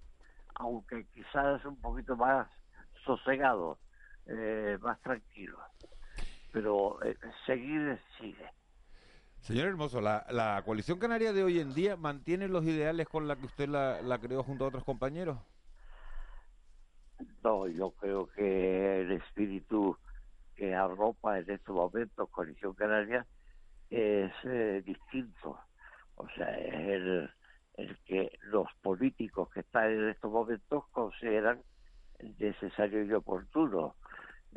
aunque 0.56 1.06
quizás 1.14 1.64
un 1.64 1.80
poquito 1.80 2.16
más 2.16 2.48
sosegado, 3.04 3.78
eh, 4.26 4.76
más 4.80 5.00
tranquilo 5.02 5.58
pero 6.54 7.02
eh, 7.02 7.16
seguir 7.44 7.98
sigue. 8.16 8.48
Señor 9.44 9.68
Hermoso, 9.68 10.00
la, 10.00 10.24
la, 10.30 10.62
coalición 10.64 10.98
canaria 10.98 11.34
de 11.34 11.44
hoy 11.44 11.60
en 11.60 11.74
día 11.74 11.98
mantiene 11.98 12.48
los 12.48 12.64
ideales 12.64 13.06
con 13.06 13.28
la 13.28 13.36
que 13.36 13.44
usted 13.44 13.68
la, 13.68 14.18
creó 14.18 14.42
junto 14.42 14.64
a 14.64 14.68
otros 14.68 14.84
compañeros. 14.84 15.36
No, 17.42 17.68
yo 17.68 17.90
creo 17.90 18.26
que 18.28 19.02
el 19.02 19.12
espíritu 19.12 19.98
que 20.56 20.74
arropa 20.74 21.38
en 21.38 21.50
estos 21.50 21.76
momentos 21.76 22.30
Coalición 22.30 22.72
Canaria 22.72 23.26
es 23.90 24.32
eh, 24.44 24.82
distinto. 24.86 25.58
O 26.14 26.26
sea, 26.30 26.48
es 26.58 26.74
el, 26.74 27.30
el 27.74 27.98
que 28.06 28.38
los 28.44 28.66
políticos 28.80 29.50
que 29.50 29.60
están 29.60 29.90
en 29.90 30.08
estos 30.08 30.32
momentos 30.32 30.86
consideran 30.90 31.60
necesario 32.38 33.04
y 33.04 33.12
oportuno 33.12 33.94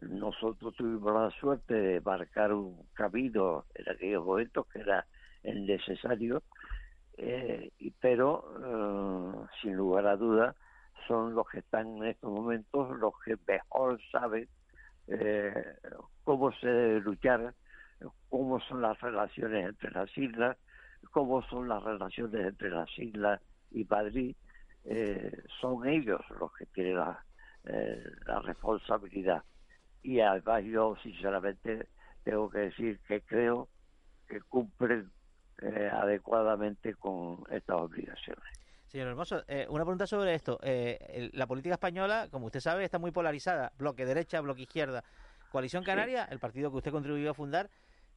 nosotros 0.01 0.75
tuvimos 0.75 1.13
la 1.13 1.31
suerte 1.39 1.73
de 1.73 2.01
marcar 2.01 2.53
un 2.53 2.85
camino 2.93 3.65
en 3.73 3.89
aquellos 3.89 4.25
momentos 4.25 4.67
que 4.67 4.79
era 4.79 5.05
el 5.43 5.65
necesario, 5.65 6.43
eh, 7.17 7.71
pero 7.99 8.43
eh, 8.63 9.47
sin 9.61 9.75
lugar 9.75 10.05
a 10.07 10.15
duda 10.15 10.55
son 11.07 11.33
los 11.33 11.47
que 11.49 11.59
están 11.59 11.97
en 11.97 12.05
estos 12.05 12.31
momentos 12.31 12.95
los 12.97 13.13
que 13.23 13.37
mejor 13.47 13.99
saben 14.11 14.47
eh, 15.07 15.53
cómo 16.23 16.51
se 16.51 16.67
debe 16.67 16.99
luchar, 16.99 17.53
cómo 18.29 18.59
son 18.61 18.81
las 18.81 18.99
relaciones 19.01 19.67
entre 19.67 19.89
las 19.91 20.15
islas, 20.17 20.57
cómo 21.11 21.41
son 21.43 21.69
las 21.69 21.81
relaciones 21.83 22.45
entre 22.45 22.69
las 22.69 22.89
islas 22.99 23.41
y 23.71 23.83
Madrid. 23.85 24.35
son 25.61 25.87
ellos 25.87 26.21
los 26.39 26.51
que 26.53 26.65
tienen 26.67 26.97
la 26.97 28.39
responsabilidad 28.41 29.43
y 30.03 30.19
además 30.19 30.63
yo 30.63 30.95
sinceramente 31.03 31.87
tengo 32.23 32.49
que 32.49 32.59
decir 32.59 32.99
que 33.07 33.21
creo 33.21 33.67
que 34.27 34.41
cumplen 34.41 35.09
eh, 35.61 35.89
adecuadamente 35.91 36.93
con 36.95 37.43
estas 37.49 37.77
obligaciones. 37.77 38.43
Señor 38.87 39.07
Hermoso, 39.07 39.43
eh, 39.47 39.65
una 39.69 39.83
pregunta 39.83 40.07
sobre 40.07 40.33
esto. 40.33 40.59
Eh, 40.63 41.29
la 41.33 41.45
política 41.45 41.73
española, 41.75 42.27
como 42.31 42.45
usted 42.45 42.59
sabe, 42.59 42.83
está 42.83 42.99
muy 42.99 43.11
polarizada. 43.11 43.71
Bloque 43.77 44.05
derecha, 44.05 44.39
bloque 44.41 44.61
izquierda. 44.61 45.03
Coalición 45.51 45.83
Canaria, 45.83 46.25
el 46.25 46.39
partido 46.39 46.71
que 46.71 46.77
usted 46.77 46.91
contribuyó 46.91 47.31
a 47.31 47.33
fundar, 47.33 47.69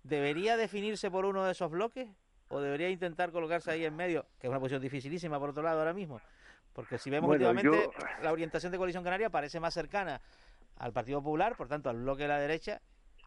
¿debería 0.03 0.57
definirse 0.57 1.11
por 1.11 1.25
uno 1.25 1.45
de 1.45 1.53
esos 1.53 1.71
bloques 1.71 2.09
o 2.49 2.61
debería 2.61 2.89
intentar 2.91 3.31
colocarse 3.33 3.71
ahí 3.71 3.85
en 3.85 3.95
medio, 3.97 4.27
que 4.39 4.47
es 4.47 4.51
una 4.51 4.61
posición 4.61 4.83
dificilísima 4.83 5.39
por 5.39 5.51
otro 5.51 5.63
lado 5.63 5.79
ahora 5.79 5.93
mismo? 5.93 6.21
Porque 6.73 6.99
si 6.99 7.11
vemos 7.11 7.31
últimamente, 7.31 7.91
la 8.23 8.33
orientación 8.33 8.71
de 8.71 8.79
Coalición 8.79 9.03
Canaria 9.03 9.31
parece 9.31 9.59
más 9.59 9.75
cercana 9.75 10.21
al 10.81 10.93
Partido 10.93 11.23
Popular, 11.23 11.57
por 11.57 11.69
tanto 11.69 11.91
al 11.91 12.01
bloque 12.01 12.23
de 12.23 12.29
la 12.29 12.41
derecha, 12.41 12.81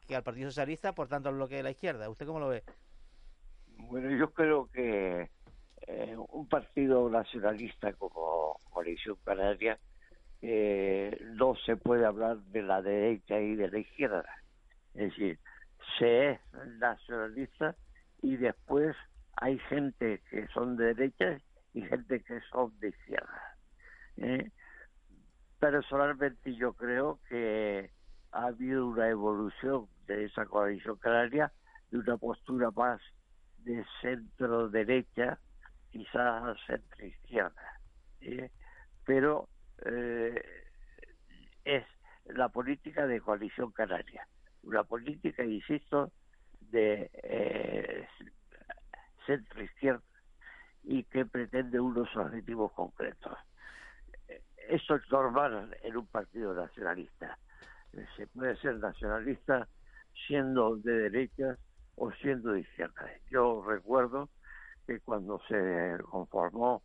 que 0.07 0.15
al 0.15 0.23
Partido 0.23 0.49
Socialista, 0.49 0.93
por 0.93 1.07
tanto 1.07 1.29
al 1.29 1.35
bloque 1.35 1.55
de 1.55 1.63
la 1.63 1.71
izquierda. 1.71 2.09
¿Usted 2.09 2.25
cómo 2.25 2.39
lo 2.39 2.49
ve? 2.49 2.63
Bueno, 3.77 4.09
yo 4.09 4.31
creo 4.31 4.69
que 4.71 5.29
eh, 5.87 6.15
un 6.29 6.49
partido 6.49 7.07
nacionalista 7.09 7.93
como 7.93 8.59
Coalición 8.71 9.17
Canaria 9.23 9.77
eh, 10.41 11.15
no 11.35 11.55
se 11.65 11.77
puede 11.77 12.05
hablar 12.05 12.37
de 12.37 12.63
la 12.63 12.81
derecha 12.81 13.39
y 13.39 13.55
de 13.55 13.69
la 13.69 13.77
izquierda. 13.77 14.25
Es 14.95 15.11
decir, 15.11 15.39
se 15.99 16.31
es 16.31 16.39
nacionalista 16.79 17.75
y 18.23 18.35
después 18.37 18.95
hay 19.35 19.59
gente 19.69 20.21
que 20.31 20.47
son 20.47 20.75
de 20.75 20.95
derecha 20.95 21.37
y 21.73 21.83
gente 21.83 22.23
que 22.23 22.39
son 22.51 22.77
de 22.79 22.89
izquierda. 22.89 23.57
¿eh? 24.17 24.49
Personalmente 25.63 26.53
yo 26.55 26.73
creo 26.73 27.21
que 27.29 27.89
ha 28.33 28.47
habido 28.47 28.85
una 28.85 29.07
evolución 29.07 29.87
de 30.07 30.25
esa 30.25 30.45
coalición 30.45 30.97
canaria 30.97 31.53
de 31.89 31.99
una 31.99 32.17
postura 32.17 32.69
más 32.71 32.99
de 33.59 33.85
centro 34.01 34.67
derecha, 34.67 35.39
quizás 35.89 36.57
centro 36.67 37.05
izquierda. 37.05 37.79
Pero 39.05 39.47
eh, 39.85 40.43
es 41.63 41.85
la 42.25 42.49
política 42.49 43.07
de 43.07 43.21
coalición 43.21 43.71
canaria, 43.71 44.27
una 44.63 44.83
política, 44.83 45.45
insisto, 45.45 46.11
de 46.59 47.09
eh, 47.23 48.05
centro 49.25 49.63
izquierda 49.63 50.03
y 50.83 51.05
que 51.05 51.25
pretende 51.25 51.79
unos 51.79 52.13
objetivos 52.17 52.73
concretos. 52.73 53.37
Eso 54.73 54.95
es 54.95 55.11
normal 55.11 55.77
en 55.83 55.97
un 55.97 56.07
partido 56.07 56.51
nacionalista. 56.51 57.37
Se 58.17 58.25
puede 58.25 58.55
ser 58.57 58.79
nacionalista 58.79 59.67
siendo 60.25 60.77
de 60.77 61.09
derecha 61.09 61.59
o 61.95 62.11
siendo 62.13 62.53
de 62.53 62.61
izquierda. 62.61 63.07
Yo 63.29 63.63
recuerdo 63.63 64.29
que 64.87 64.99
cuando 65.01 65.39
se 65.47 65.99
conformó 66.09 66.81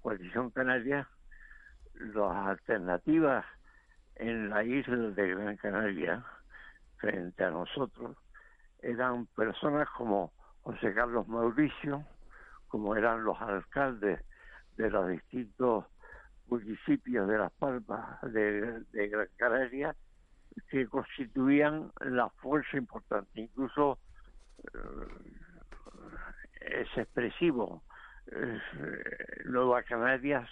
Coalición 0.00 0.52
Canaria, 0.52 1.08
las 1.94 2.46
alternativas 2.46 3.44
en 4.14 4.48
la 4.50 4.62
isla 4.62 5.10
de 5.10 5.34
Gran 5.34 5.56
Canaria 5.56 6.24
frente 6.98 7.42
a 7.42 7.50
nosotros 7.50 8.16
eran 8.78 9.26
personas 9.26 9.88
como 9.96 10.32
José 10.62 10.94
Carlos 10.94 11.26
Mauricio, 11.26 12.04
como 12.68 12.94
eran 12.94 13.24
los 13.24 13.42
alcaldes 13.42 14.24
de 14.76 14.88
los 14.88 15.08
distintos 15.08 15.86
municipios 16.48 17.28
de 17.28 17.38
Las 17.38 17.52
Palmas 17.52 18.20
de, 18.22 18.82
Gran 18.92 19.28
Canaria, 19.36 19.94
que 20.68 20.86
constituían 20.86 21.90
la 22.00 22.28
fuerza 22.30 22.76
importante. 22.76 23.40
Incluso 23.40 23.98
eh, 24.58 25.08
es 26.60 26.88
expresivo. 26.96 27.82
Eh, 28.30 28.60
Nueva 29.46 29.82
Canarias 29.82 30.48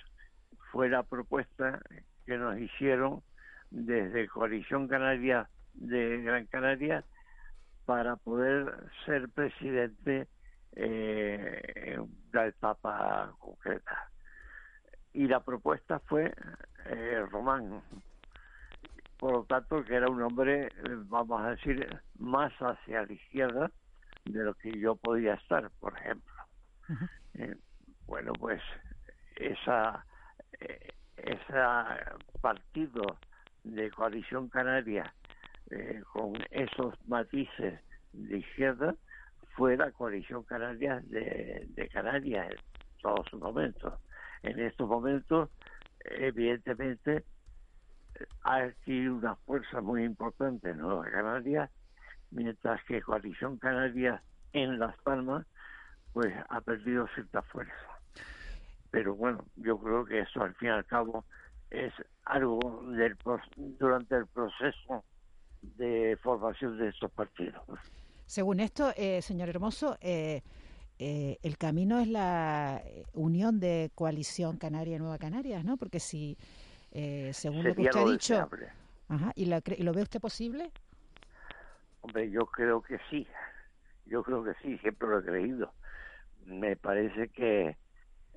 fue 0.70 0.88
la 0.88 1.02
propuesta 1.02 1.80
que 2.26 2.36
nos 2.36 2.58
hicieron 2.58 3.22
desde 3.70 4.28
Coalición 4.28 4.88
Canaria 4.88 5.48
de 5.74 6.22
Gran 6.22 6.46
Canaria 6.46 7.04
para 7.84 8.16
poder 8.16 8.72
ser 9.06 9.28
presidente 9.30 10.28
eh, 10.76 11.60
en 11.74 12.00
una 12.32 12.46
etapa 12.46 13.34
concreta. 13.38 14.11
Y 15.14 15.26
la 15.26 15.40
propuesta 15.40 15.98
fue 16.00 16.32
eh, 16.86 17.26
Román, 17.30 17.82
por 19.18 19.32
lo 19.32 19.44
tanto 19.44 19.84
que 19.84 19.94
era 19.94 20.08
un 20.08 20.22
hombre, 20.22 20.68
vamos 21.06 21.40
a 21.42 21.50
decir, 21.50 21.86
más 22.18 22.52
hacia 22.54 23.04
la 23.04 23.12
izquierda 23.12 23.70
de 24.24 24.42
lo 24.42 24.54
que 24.54 24.78
yo 24.78 24.96
podía 24.96 25.34
estar, 25.34 25.70
por 25.80 25.96
ejemplo. 25.98 26.32
Eh, 27.34 27.56
bueno, 28.06 28.32
pues 28.34 28.60
esa, 29.36 30.04
eh, 30.60 30.88
esa 31.16 32.16
partido 32.40 33.18
de 33.64 33.90
coalición 33.90 34.48
canaria 34.48 35.14
eh, 35.70 36.02
con 36.12 36.34
esos 36.50 36.94
matices 37.06 37.80
de 38.12 38.38
izquierda 38.38 38.94
fue 39.54 39.76
la 39.76 39.90
coalición 39.92 40.42
canaria 40.42 41.00
de, 41.04 41.66
de 41.68 41.88
Canarias 41.88 42.50
en 42.50 42.58
todos 43.00 43.26
sus 43.30 43.40
momentos. 43.40 43.94
En 44.42 44.60
estos 44.60 44.88
momentos, 44.88 45.50
evidentemente, 46.04 47.24
ha 48.42 48.56
adquirido 48.56 49.14
una 49.14 49.36
fuerza 49.36 49.80
muy 49.80 50.04
importante 50.04 50.70
en 50.70 50.78
Nueva 50.78 51.10
Canarias, 51.10 51.70
mientras 52.30 52.82
que 52.84 53.02
Coalición 53.02 53.58
Canaria 53.58 54.22
en 54.52 54.78
Las 54.78 54.96
Palmas, 55.02 55.46
pues 56.12 56.32
ha 56.48 56.60
perdido 56.60 57.06
cierta 57.14 57.42
fuerza. 57.42 57.72
Pero 58.90 59.14
bueno, 59.14 59.44
yo 59.56 59.78
creo 59.78 60.04
que 60.04 60.20
eso 60.20 60.42
al 60.42 60.54
fin 60.56 60.68
y 60.68 60.72
al 60.72 60.84
cabo 60.84 61.24
es 61.70 61.92
algo 62.24 62.84
del, 62.94 63.16
durante 63.78 64.16
el 64.16 64.26
proceso 64.26 65.04
de 65.62 66.18
formación 66.22 66.76
de 66.76 66.88
estos 66.88 67.10
partidos. 67.12 67.62
Según 68.26 68.60
esto, 68.60 68.92
eh, 68.96 69.22
señor 69.22 69.48
Hermoso, 69.48 69.96
eh, 70.00 70.42
eh, 71.04 71.38
el 71.42 71.58
camino 71.58 71.98
es 71.98 72.08
la 72.08 72.82
unión 73.12 73.60
de 73.60 73.90
coalición 73.94 74.56
Canaria-Nueva 74.56 75.18
Canarias, 75.18 75.64
¿no? 75.64 75.76
Porque 75.76 76.00
si, 76.00 76.36
según 77.32 77.64
lo 77.64 77.74
que 77.74 77.82
usted 77.82 78.00
ha 78.00 78.10
dicho... 78.10 78.48
¿y, 79.34 79.44
¿Y 79.44 79.82
lo 79.82 79.92
ve 79.92 80.02
usted 80.02 80.20
posible? 80.20 80.70
Hombre, 82.02 82.30
yo 82.30 82.46
creo 82.46 82.82
que 82.82 82.98
sí. 83.10 83.26
Yo 84.06 84.22
creo 84.22 84.44
que 84.44 84.54
sí, 84.62 84.78
siempre 84.78 85.08
lo 85.08 85.20
he 85.20 85.24
creído. 85.24 85.72
Me 86.44 86.76
parece 86.76 87.28
que 87.28 87.76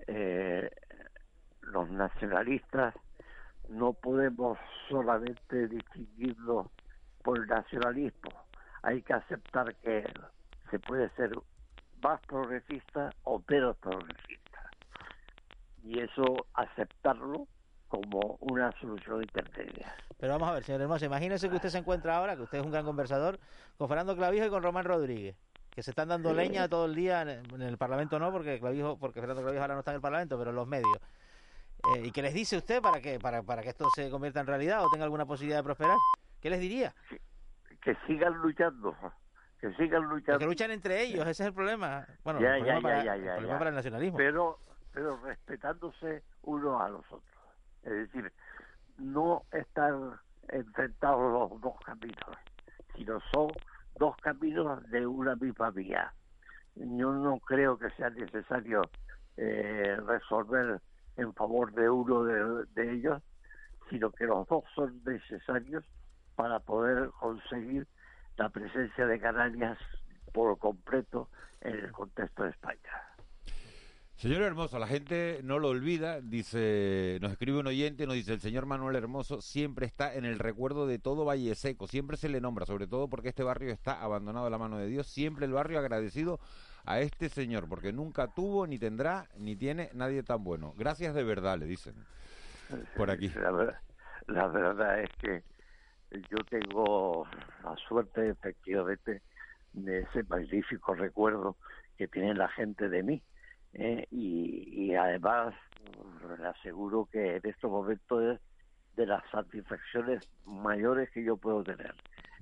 eh, 0.07 0.69
los 1.61 1.89
nacionalistas 1.89 2.93
no 3.69 3.93
podemos 3.93 4.57
solamente 4.89 5.67
distinguirlos 5.67 6.67
por 7.23 7.47
nacionalismo. 7.47 8.31
Hay 8.83 9.01
que 9.01 9.13
aceptar 9.13 9.75
que 9.77 10.05
se 10.69 10.79
puede 10.79 11.09
ser 11.15 11.31
más 12.05 12.21
progresista 12.27 13.09
o 13.23 13.41
menos 13.49 13.75
progresista. 13.77 14.69
Y 15.83 15.99
eso 15.99 16.45
aceptarlo 16.53 17.47
como 17.87 18.37
una 18.41 18.71
solución 18.79 19.23
intermedia. 19.23 19.95
Pero 20.19 20.33
vamos 20.33 20.49
a 20.49 20.53
ver, 20.53 20.63
señor 20.63 20.81
Hermoso, 20.81 21.05
imagínese 21.05 21.49
que 21.49 21.55
usted 21.55 21.69
se 21.69 21.79
encuentra 21.79 22.17
ahora, 22.17 22.35
que 22.35 22.43
usted 22.43 22.59
es 22.59 22.65
un 22.65 22.71
gran 22.71 22.85
conversador, 22.85 23.39
con 23.77 23.87
Fernando 23.87 24.15
Clavijo 24.15 24.45
y 24.45 24.49
con 24.49 24.61
Román 24.61 24.85
Rodríguez, 24.85 25.35
que 25.71 25.81
se 25.81 25.91
están 25.91 26.09
dando 26.09 26.31
leña 26.33 26.69
todo 26.69 26.85
el 26.85 26.93
día 26.93 27.21
en, 27.23 27.61
el 27.61 27.77
Parlamento, 27.77 28.19
no, 28.19 28.31
porque 28.31 28.59
Clavijo, 28.59 28.97
porque 28.99 29.19
Fernando 29.19 29.41
Clavijo 29.41 29.61
ahora 29.61 29.73
no 29.73 29.79
está 29.79 29.91
en 29.91 29.95
el 29.95 30.01
Parlamento, 30.01 30.37
pero 30.37 30.51
en 30.51 30.55
los 30.55 30.67
medios. 30.67 30.99
Eh, 31.95 32.05
¿Y 32.05 32.11
qué 32.11 32.21
les 32.21 32.33
dice 32.33 32.57
usted 32.57 32.81
para 32.81 33.01
que, 33.01 33.19
para, 33.19 33.41
para 33.41 33.63
que 33.63 33.69
esto 33.69 33.87
se 33.95 34.09
convierta 34.11 34.39
en 34.41 34.47
realidad 34.47 34.83
o 34.83 34.89
tenga 34.89 35.05
alguna 35.05 35.25
posibilidad 35.25 35.59
de 35.59 35.63
prosperar? 35.63 35.97
¿Qué 36.39 36.49
les 36.51 36.59
diría? 36.59 36.93
Que, 37.81 37.95
sigan 38.07 38.33
luchando 38.33 38.95
que 39.65 39.83
sigan 39.83 40.03
luchando. 40.03 40.39
que 40.39 40.45
luchan 40.45 40.71
entre 40.71 41.01
ellos, 41.01 41.21
ese 41.21 41.43
es 41.43 41.47
el 41.47 41.53
problema. 41.53 42.05
Bueno, 42.23 42.39
el 42.39 42.61
problema, 42.61 42.81
para, 42.81 43.69
el 43.69 43.75
nacionalismo. 43.75 44.17
Pero, 44.17 44.59
pero 44.93 45.17
respetándose 45.23 46.23
uno 46.43 46.79
a 46.79 46.89
los 46.89 47.05
otros. 47.05 47.23
Es 47.83 47.91
decir, 47.93 48.31
no 48.97 49.43
están 49.51 50.13
enfrentados 50.49 51.51
los 51.51 51.61
dos 51.61 51.79
caminos, 51.83 52.37
sino 52.95 53.19
son 53.33 53.47
dos 53.97 54.15
caminos 54.17 54.87
de 54.89 55.05
una 55.05 55.35
misma 55.35 55.71
vía. 55.71 56.13
Yo 56.75 57.11
no 57.11 57.39
creo 57.39 57.77
que 57.77 57.89
sea 57.91 58.09
necesario 58.09 58.81
eh, 59.37 59.97
resolver 60.05 60.81
en 61.17 61.33
favor 61.33 61.73
de 61.73 61.89
uno 61.89 62.23
de, 62.23 62.93
ellos, 62.93 63.21
sino 63.89 64.11
que 64.11 64.25
los 64.25 64.47
dos 64.47 64.63
son 64.75 65.01
necesarios 65.05 65.83
para 66.35 66.59
poder 66.59 67.09
conseguir 67.19 67.87
la 68.37 68.49
presencia 68.49 69.05
de 69.05 69.19
Canarias 69.19 69.77
por 70.33 70.57
completo 70.57 71.29
en 71.61 71.75
el 71.75 71.91
contexto 71.91 72.43
de 72.43 72.49
España. 72.49 73.15
Señor 74.17 74.43
Hermoso, 74.43 74.79
la 74.79 74.87
gente 74.87 75.41
no 75.43 75.59
lo 75.59 75.67
olvida, 75.67 76.21
dice, 76.21 77.17
nos 77.21 77.33
escribe 77.33 77.59
un 77.59 77.67
oyente, 77.67 78.07
nos 78.07 78.15
dice, 78.15 78.31
el 78.31 78.39
señor 78.39 78.65
Manuel 78.65 78.95
Hermoso 78.95 79.41
siempre 79.41 79.85
está 79.85 80.15
en 80.15 80.23
el 80.23 80.39
recuerdo 80.39 80.87
de 80.87 80.99
todo 80.99 81.25
Valle 81.25 81.53
Seco, 81.53 81.85
siempre 81.85 82.15
se 82.15 82.29
le 82.29 82.39
nombra, 82.39 82.65
sobre 82.65 82.87
todo 82.87 83.09
porque 83.09 83.27
este 83.27 83.43
barrio 83.43 83.73
está 83.73 84.01
abandonado 84.01 84.45
a 84.45 84.49
la 84.49 84.57
mano 84.57 84.77
de 84.77 84.87
Dios, 84.87 85.07
siempre 85.07 85.45
el 85.45 85.51
barrio 85.51 85.79
agradecido 85.79 86.39
a 86.85 87.01
este 87.01 87.27
señor, 87.27 87.67
porque 87.67 87.91
nunca 87.91 88.27
tuvo, 88.33 88.65
ni 88.67 88.79
tendrá, 88.79 89.27
ni 89.37 89.57
tiene 89.57 89.89
nadie 89.93 90.23
tan 90.23 90.45
bueno. 90.45 90.73
Gracias 90.77 91.13
de 91.13 91.23
verdad, 91.23 91.57
le 91.57 91.65
dicen, 91.65 91.95
por 92.95 93.11
aquí. 93.11 93.27
La 93.29 93.51
verdad, 93.51 93.79
la 94.27 94.47
verdad 94.47 95.01
es 95.01 95.09
que 95.19 95.43
yo 96.29 96.37
tengo 96.49 97.27
la 97.63 97.75
suerte, 97.87 98.29
efectivamente, 98.29 99.21
de 99.73 99.99
ese 99.99 100.23
magnífico 100.23 100.93
recuerdo 100.93 101.57
que 101.97 102.07
tiene 102.07 102.33
la 102.33 102.47
gente 102.49 102.89
de 102.89 103.03
mí 103.03 103.21
eh, 103.73 104.07
y, 104.09 104.93
además 104.95 105.53
le 106.39 106.47
aseguro 106.47 107.07
que 107.11 107.35
en 107.35 107.41
estos 107.43 107.69
momentos 107.69 108.23
es 108.23 108.39
de 108.95 109.05
las 109.05 109.21
satisfacciones 109.29 110.27
mayores 110.45 111.09
que 111.11 111.23
yo 111.23 111.37
puedo 111.37 111.63
tener. 111.63 111.93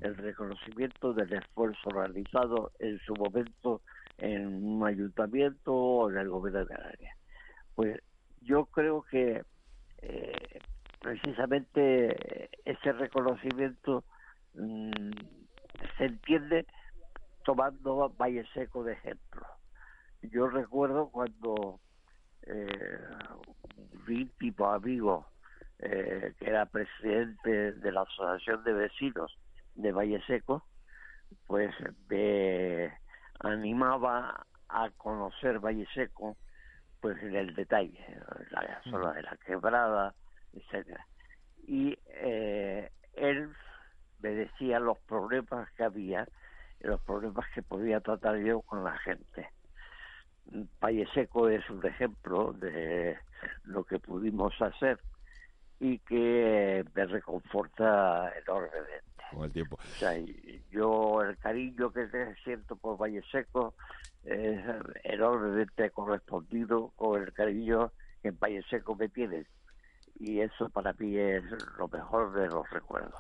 El 0.02 0.16
reconocimiento 0.16 1.14
del 1.14 1.34
esfuerzo 1.34 1.90
realizado 1.90 2.72
en 2.80 3.00
su 3.00 3.14
momento 3.16 3.82
en 4.18 4.64
un 4.64 4.86
ayuntamiento 4.86 5.74
o 5.74 6.10
en 6.10 6.18
el 6.18 6.30
gobierno 6.30 6.60
de 6.60 6.68
Canarias. 6.68 7.18
Pues 7.76 8.00
yo 8.42 8.66
creo 8.66 9.02
que 9.04 9.44
eh, 10.04 10.60
precisamente 11.04 12.50
ese 12.64 12.94
reconocimiento 12.94 14.06
mm, 14.56 15.12
se 15.98 16.06
entiende 16.06 16.66
tomando 17.44 18.10
Valle 18.18 18.46
Seco 18.54 18.84
de 18.86 18.94
ejemplo. 18.94 19.46
Yo 20.22 20.48
recuerdo 20.48 21.10
cuando 21.10 21.82
eh, 22.44 23.00
tipo 24.40 24.66
amigo 24.68 25.28
eh, 25.80 26.34
que 26.40 26.50
era 26.50 26.66
presidente 26.66 27.74
de 27.74 27.92
la 27.92 28.02
Asociación 28.02 28.64
de 28.64 28.74
Vecinos 28.74 29.38
de 29.76 29.92
Valle 29.92 30.24
Seco, 30.26 30.64
pues 31.48 31.76
me 32.08 32.98
animaba 33.42 34.46
a 34.70 34.90
conocer 34.92 35.60
Valle 35.60 35.86
Seco 35.94 36.38
pues 37.02 37.22
en 37.22 37.36
el 37.36 37.54
detalle, 37.54 38.00
la 38.52 38.82
zona 38.90 39.12
de 39.12 39.24
la 39.24 39.36
quebrada, 39.46 40.16
etcétera. 40.54 41.06
Y 41.68 41.98
eh, 42.08 42.92
él 43.14 43.50
me 44.20 44.30
decía 44.30 44.80
los 44.80 44.98
problemas 45.00 45.70
que 45.72 45.84
había, 45.84 46.28
los 46.80 47.02
problemas 47.02 47.46
que 47.54 47.62
podía 47.62 48.00
tratar 48.00 48.38
yo 48.38 48.62
con 48.62 48.84
la 48.84 48.98
gente. 49.00 49.50
Valle 50.82 51.08
Seco 51.14 51.50
es 51.50 51.68
un 51.70 51.86
ejemplo 51.86 52.54
de 52.54 53.18
lo 53.64 53.84
que 53.84 54.00
pudimos 54.00 54.54
hacer 54.62 55.00
y 55.80 56.00
que 56.00 56.86
me 56.94 57.06
reconforta 57.06 58.32
enormemente. 58.38 59.04
Con 59.32 59.46
el 59.46 59.52
tiempo. 59.52 59.76
O 59.76 59.96
sea, 59.98 60.14
yo 60.70 61.22
el 61.22 61.38
cariño 61.38 61.92
que 61.92 62.08
siento 62.44 62.76
por 62.76 62.98
Valle 62.98 63.24
Seco 63.32 63.74
es 64.24 64.62
enormemente 65.04 65.90
correspondido 65.90 66.92
con 66.96 67.22
el 67.22 67.34
cariño 67.34 67.92
que 68.22 68.30
en 68.30 68.40
Valle 68.40 68.64
Seco 68.70 68.96
me 68.96 69.10
tiene. 69.10 69.46
Y 70.20 70.40
eso 70.42 70.70
para 70.70 70.94
mí 70.94 71.18
es 71.18 71.44
lo 71.78 71.88
mejor 71.88 72.34
de 72.34 72.48
los 72.48 72.70
recuerdos. 72.70 73.14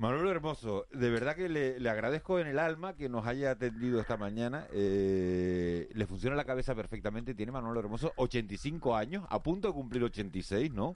Manuel 0.00 0.28
Hermoso, 0.28 0.86
de 0.92 1.10
verdad 1.10 1.36
que 1.36 1.50
le, 1.50 1.90
agradezco 1.90 2.38
en 2.38 2.46
el 2.46 2.58
alma 2.58 2.96
que 2.96 3.10
nos 3.10 3.26
haya 3.26 3.50
atendido 3.50 4.00
esta 4.00 4.16
mañana. 4.16 4.66
Eh, 4.72 5.90
le 5.92 6.06
funciona 6.06 6.34
la 6.34 6.46
cabeza 6.46 6.74
perfectamente. 6.74 7.34
Tiene 7.34 7.52
Manuel 7.52 7.76
Hermoso 7.76 8.14
85 8.16 8.96
años, 8.96 9.26
a 9.28 9.42
punto 9.42 9.68
de 9.68 9.74
cumplir 9.74 10.02
86, 10.02 10.72
¿no? 10.72 10.94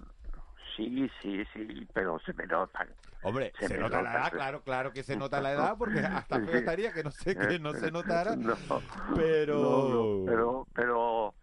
Sí, 0.75 1.07
sí, 1.21 1.45
sí, 1.53 1.87
pero 1.93 2.19
se 2.21 2.33
me 2.33 2.47
nota. 2.47 2.87
Hombre, 3.23 3.53
se, 3.61 3.77
nota, 3.77 4.01
la 4.01 4.11
edad, 4.11 4.33
claro, 4.33 4.63
claro 4.63 4.93
que 4.93 5.03
se 5.03 5.17
nota 5.17 5.39
la 5.43 5.53
edad, 5.53 5.77
porque 5.77 5.99
hasta 6.01 6.39
me 6.39 6.53
estaría 6.53 6.91
que 6.95 7.05
no 7.05 7.11
sé 7.11 7.37
que 7.37 7.59
no 7.59 7.75
se 7.75 7.91
notara. 7.91 8.35
pero... 9.15 10.25
pero, 10.25 10.67
pero 10.75 11.35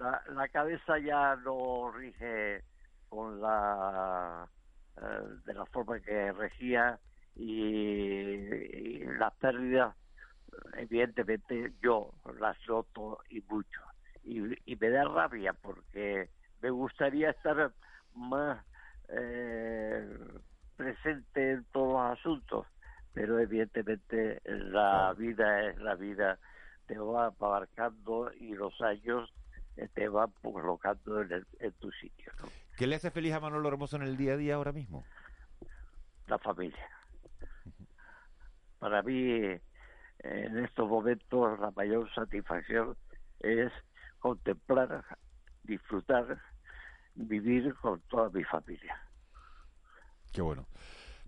la, 0.00 0.20
la 0.34 0.48
cabeza 0.48 0.98
ya 0.98 1.36
no 1.36 1.92
rige 1.92 2.64
con 3.14 3.40
la 3.40 4.48
eh, 4.96 5.00
de 5.44 5.54
la 5.54 5.66
forma 5.66 6.00
que 6.00 6.32
regía 6.32 6.98
y, 7.36 9.04
las 9.18 9.32
pérdidas 9.34 9.94
evidentemente 10.76 11.72
yo 11.82 12.12
las 12.38 12.56
noto 12.68 13.18
y 13.28 13.40
mucho 13.42 13.80
y, 14.22 14.40
y 14.70 14.76
me 14.76 14.90
da 14.90 15.04
rabia 15.04 15.52
porque 15.52 16.30
me 16.62 16.70
gustaría 16.70 17.30
estar 17.30 17.72
más 18.14 18.64
eh, 19.08 20.18
presente 20.76 21.52
en 21.52 21.64
todos 21.72 21.92
los 21.92 22.18
asuntos, 22.18 22.66
pero 23.12 23.38
evidentemente 23.38 24.40
la 24.44 25.14
vida 25.16 25.68
es 25.68 25.78
la 25.78 25.94
vida, 25.94 26.38
te 26.86 26.98
va 26.98 27.26
abarcando 27.26 28.32
y 28.32 28.54
los 28.54 28.80
años 28.80 29.32
eh, 29.76 29.88
te 29.94 30.08
van 30.08 30.32
colocando 30.42 31.22
en, 31.22 31.46
en 31.60 31.72
tu 31.72 31.90
sitio. 31.92 32.32
¿Qué 32.76 32.86
le 32.86 32.96
hace 32.96 33.10
feliz 33.10 33.32
a 33.32 33.40
Manolo 33.40 33.68
Hermoso 33.68 33.96
en 33.96 34.02
el 34.02 34.16
día 34.16 34.32
a 34.32 34.36
día 34.36 34.54
ahora 34.56 34.72
mismo? 34.72 35.04
La 36.26 36.38
familia. 36.38 36.88
Para 38.80 39.02
mí, 39.02 39.40
en 40.18 40.58
estos 40.64 40.88
momentos, 40.88 41.58
la 41.60 41.70
mayor 41.70 42.12
satisfacción 42.14 42.96
es 43.40 43.72
contemplar, 44.18 45.04
disfrutar 45.62 46.40
vivir 47.14 47.74
con 47.76 48.00
toda 48.08 48.28
mi 48.30 48.42
familia. 48.44 49.00
Qué 50.32 50.42
bueno. 50.42 50.66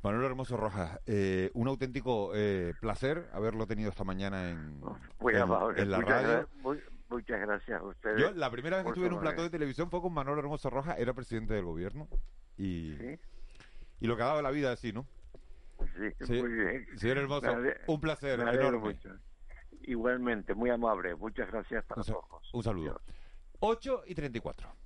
Manuel 0.03 0.27
Hermoso 0.27 0.57
Rojas, 0.57 1.01
eh, 1.07 1.51
un 1.55 1.69
auténtico 1.69 2.33
eh, 2.35 2.75
placer 2.81 3.29
haberlo 3.33 3.67
tenido 3.67 3.91
esta 3.91 4.05
mañana 4.05 4.51
en, 4.51 4.81
la 4.81 6.01
radio. 6.01 6.49
Muchas 7.09 7.41
gracias 7.41 7.81
a 7.81 7.85
ustedes. 7.85 8.21
Yo 8.21 8.33
la 8.33 8.51
primera 8.51 8.77
vez 8.77 8.85
que 8.85 8.91
estuve 8.91 9.07
en 9.07 9.13
un 9.15 9.21
plato 9.21 9.43
de 9.43 9.51
televisión 9.51 9.91
fue 9.91 10.01
con 10.01 10.13
Manuel 10.13 10.39
Hermoso 10.39 10.71
Rojas, 10.71 10.99
era 10.99 11.15
presidente 11.15 11.55
del 11.55 11.65
gobierno 11.65 12.09
y, 12.57 12.95
y 14.01 14.07
lo 14.07 14.17
que 14.17 14.23
ha 14.23 14.27
dado 14.27 14.43
la 14.43 14.51
vida 14.51 14.73
así, 14.73 14.93
¿no? 14.93 15.07
Sí, 16.25 16.33
muy 16.33 16.53
bien. 16.53 16.87
Señor 16.97 17.19
Hermoso, 17.19 17.49
un 17.87 18.01
placer 18.01 18.41
enorme. 18.41 18.99
Igualmente, 19.83 20.55
muy 20.55 20.71
amable. 20.71 21.15
Muchas 21.15 21.51
gracias 21.51 21.85
para 21.85 22.03
todos. 22.03 22.53
Un 22.53 22.63
saludo. 22.63 23.01
8 23.61 24.03
y 24.07 24.15
34. 24.15 24.86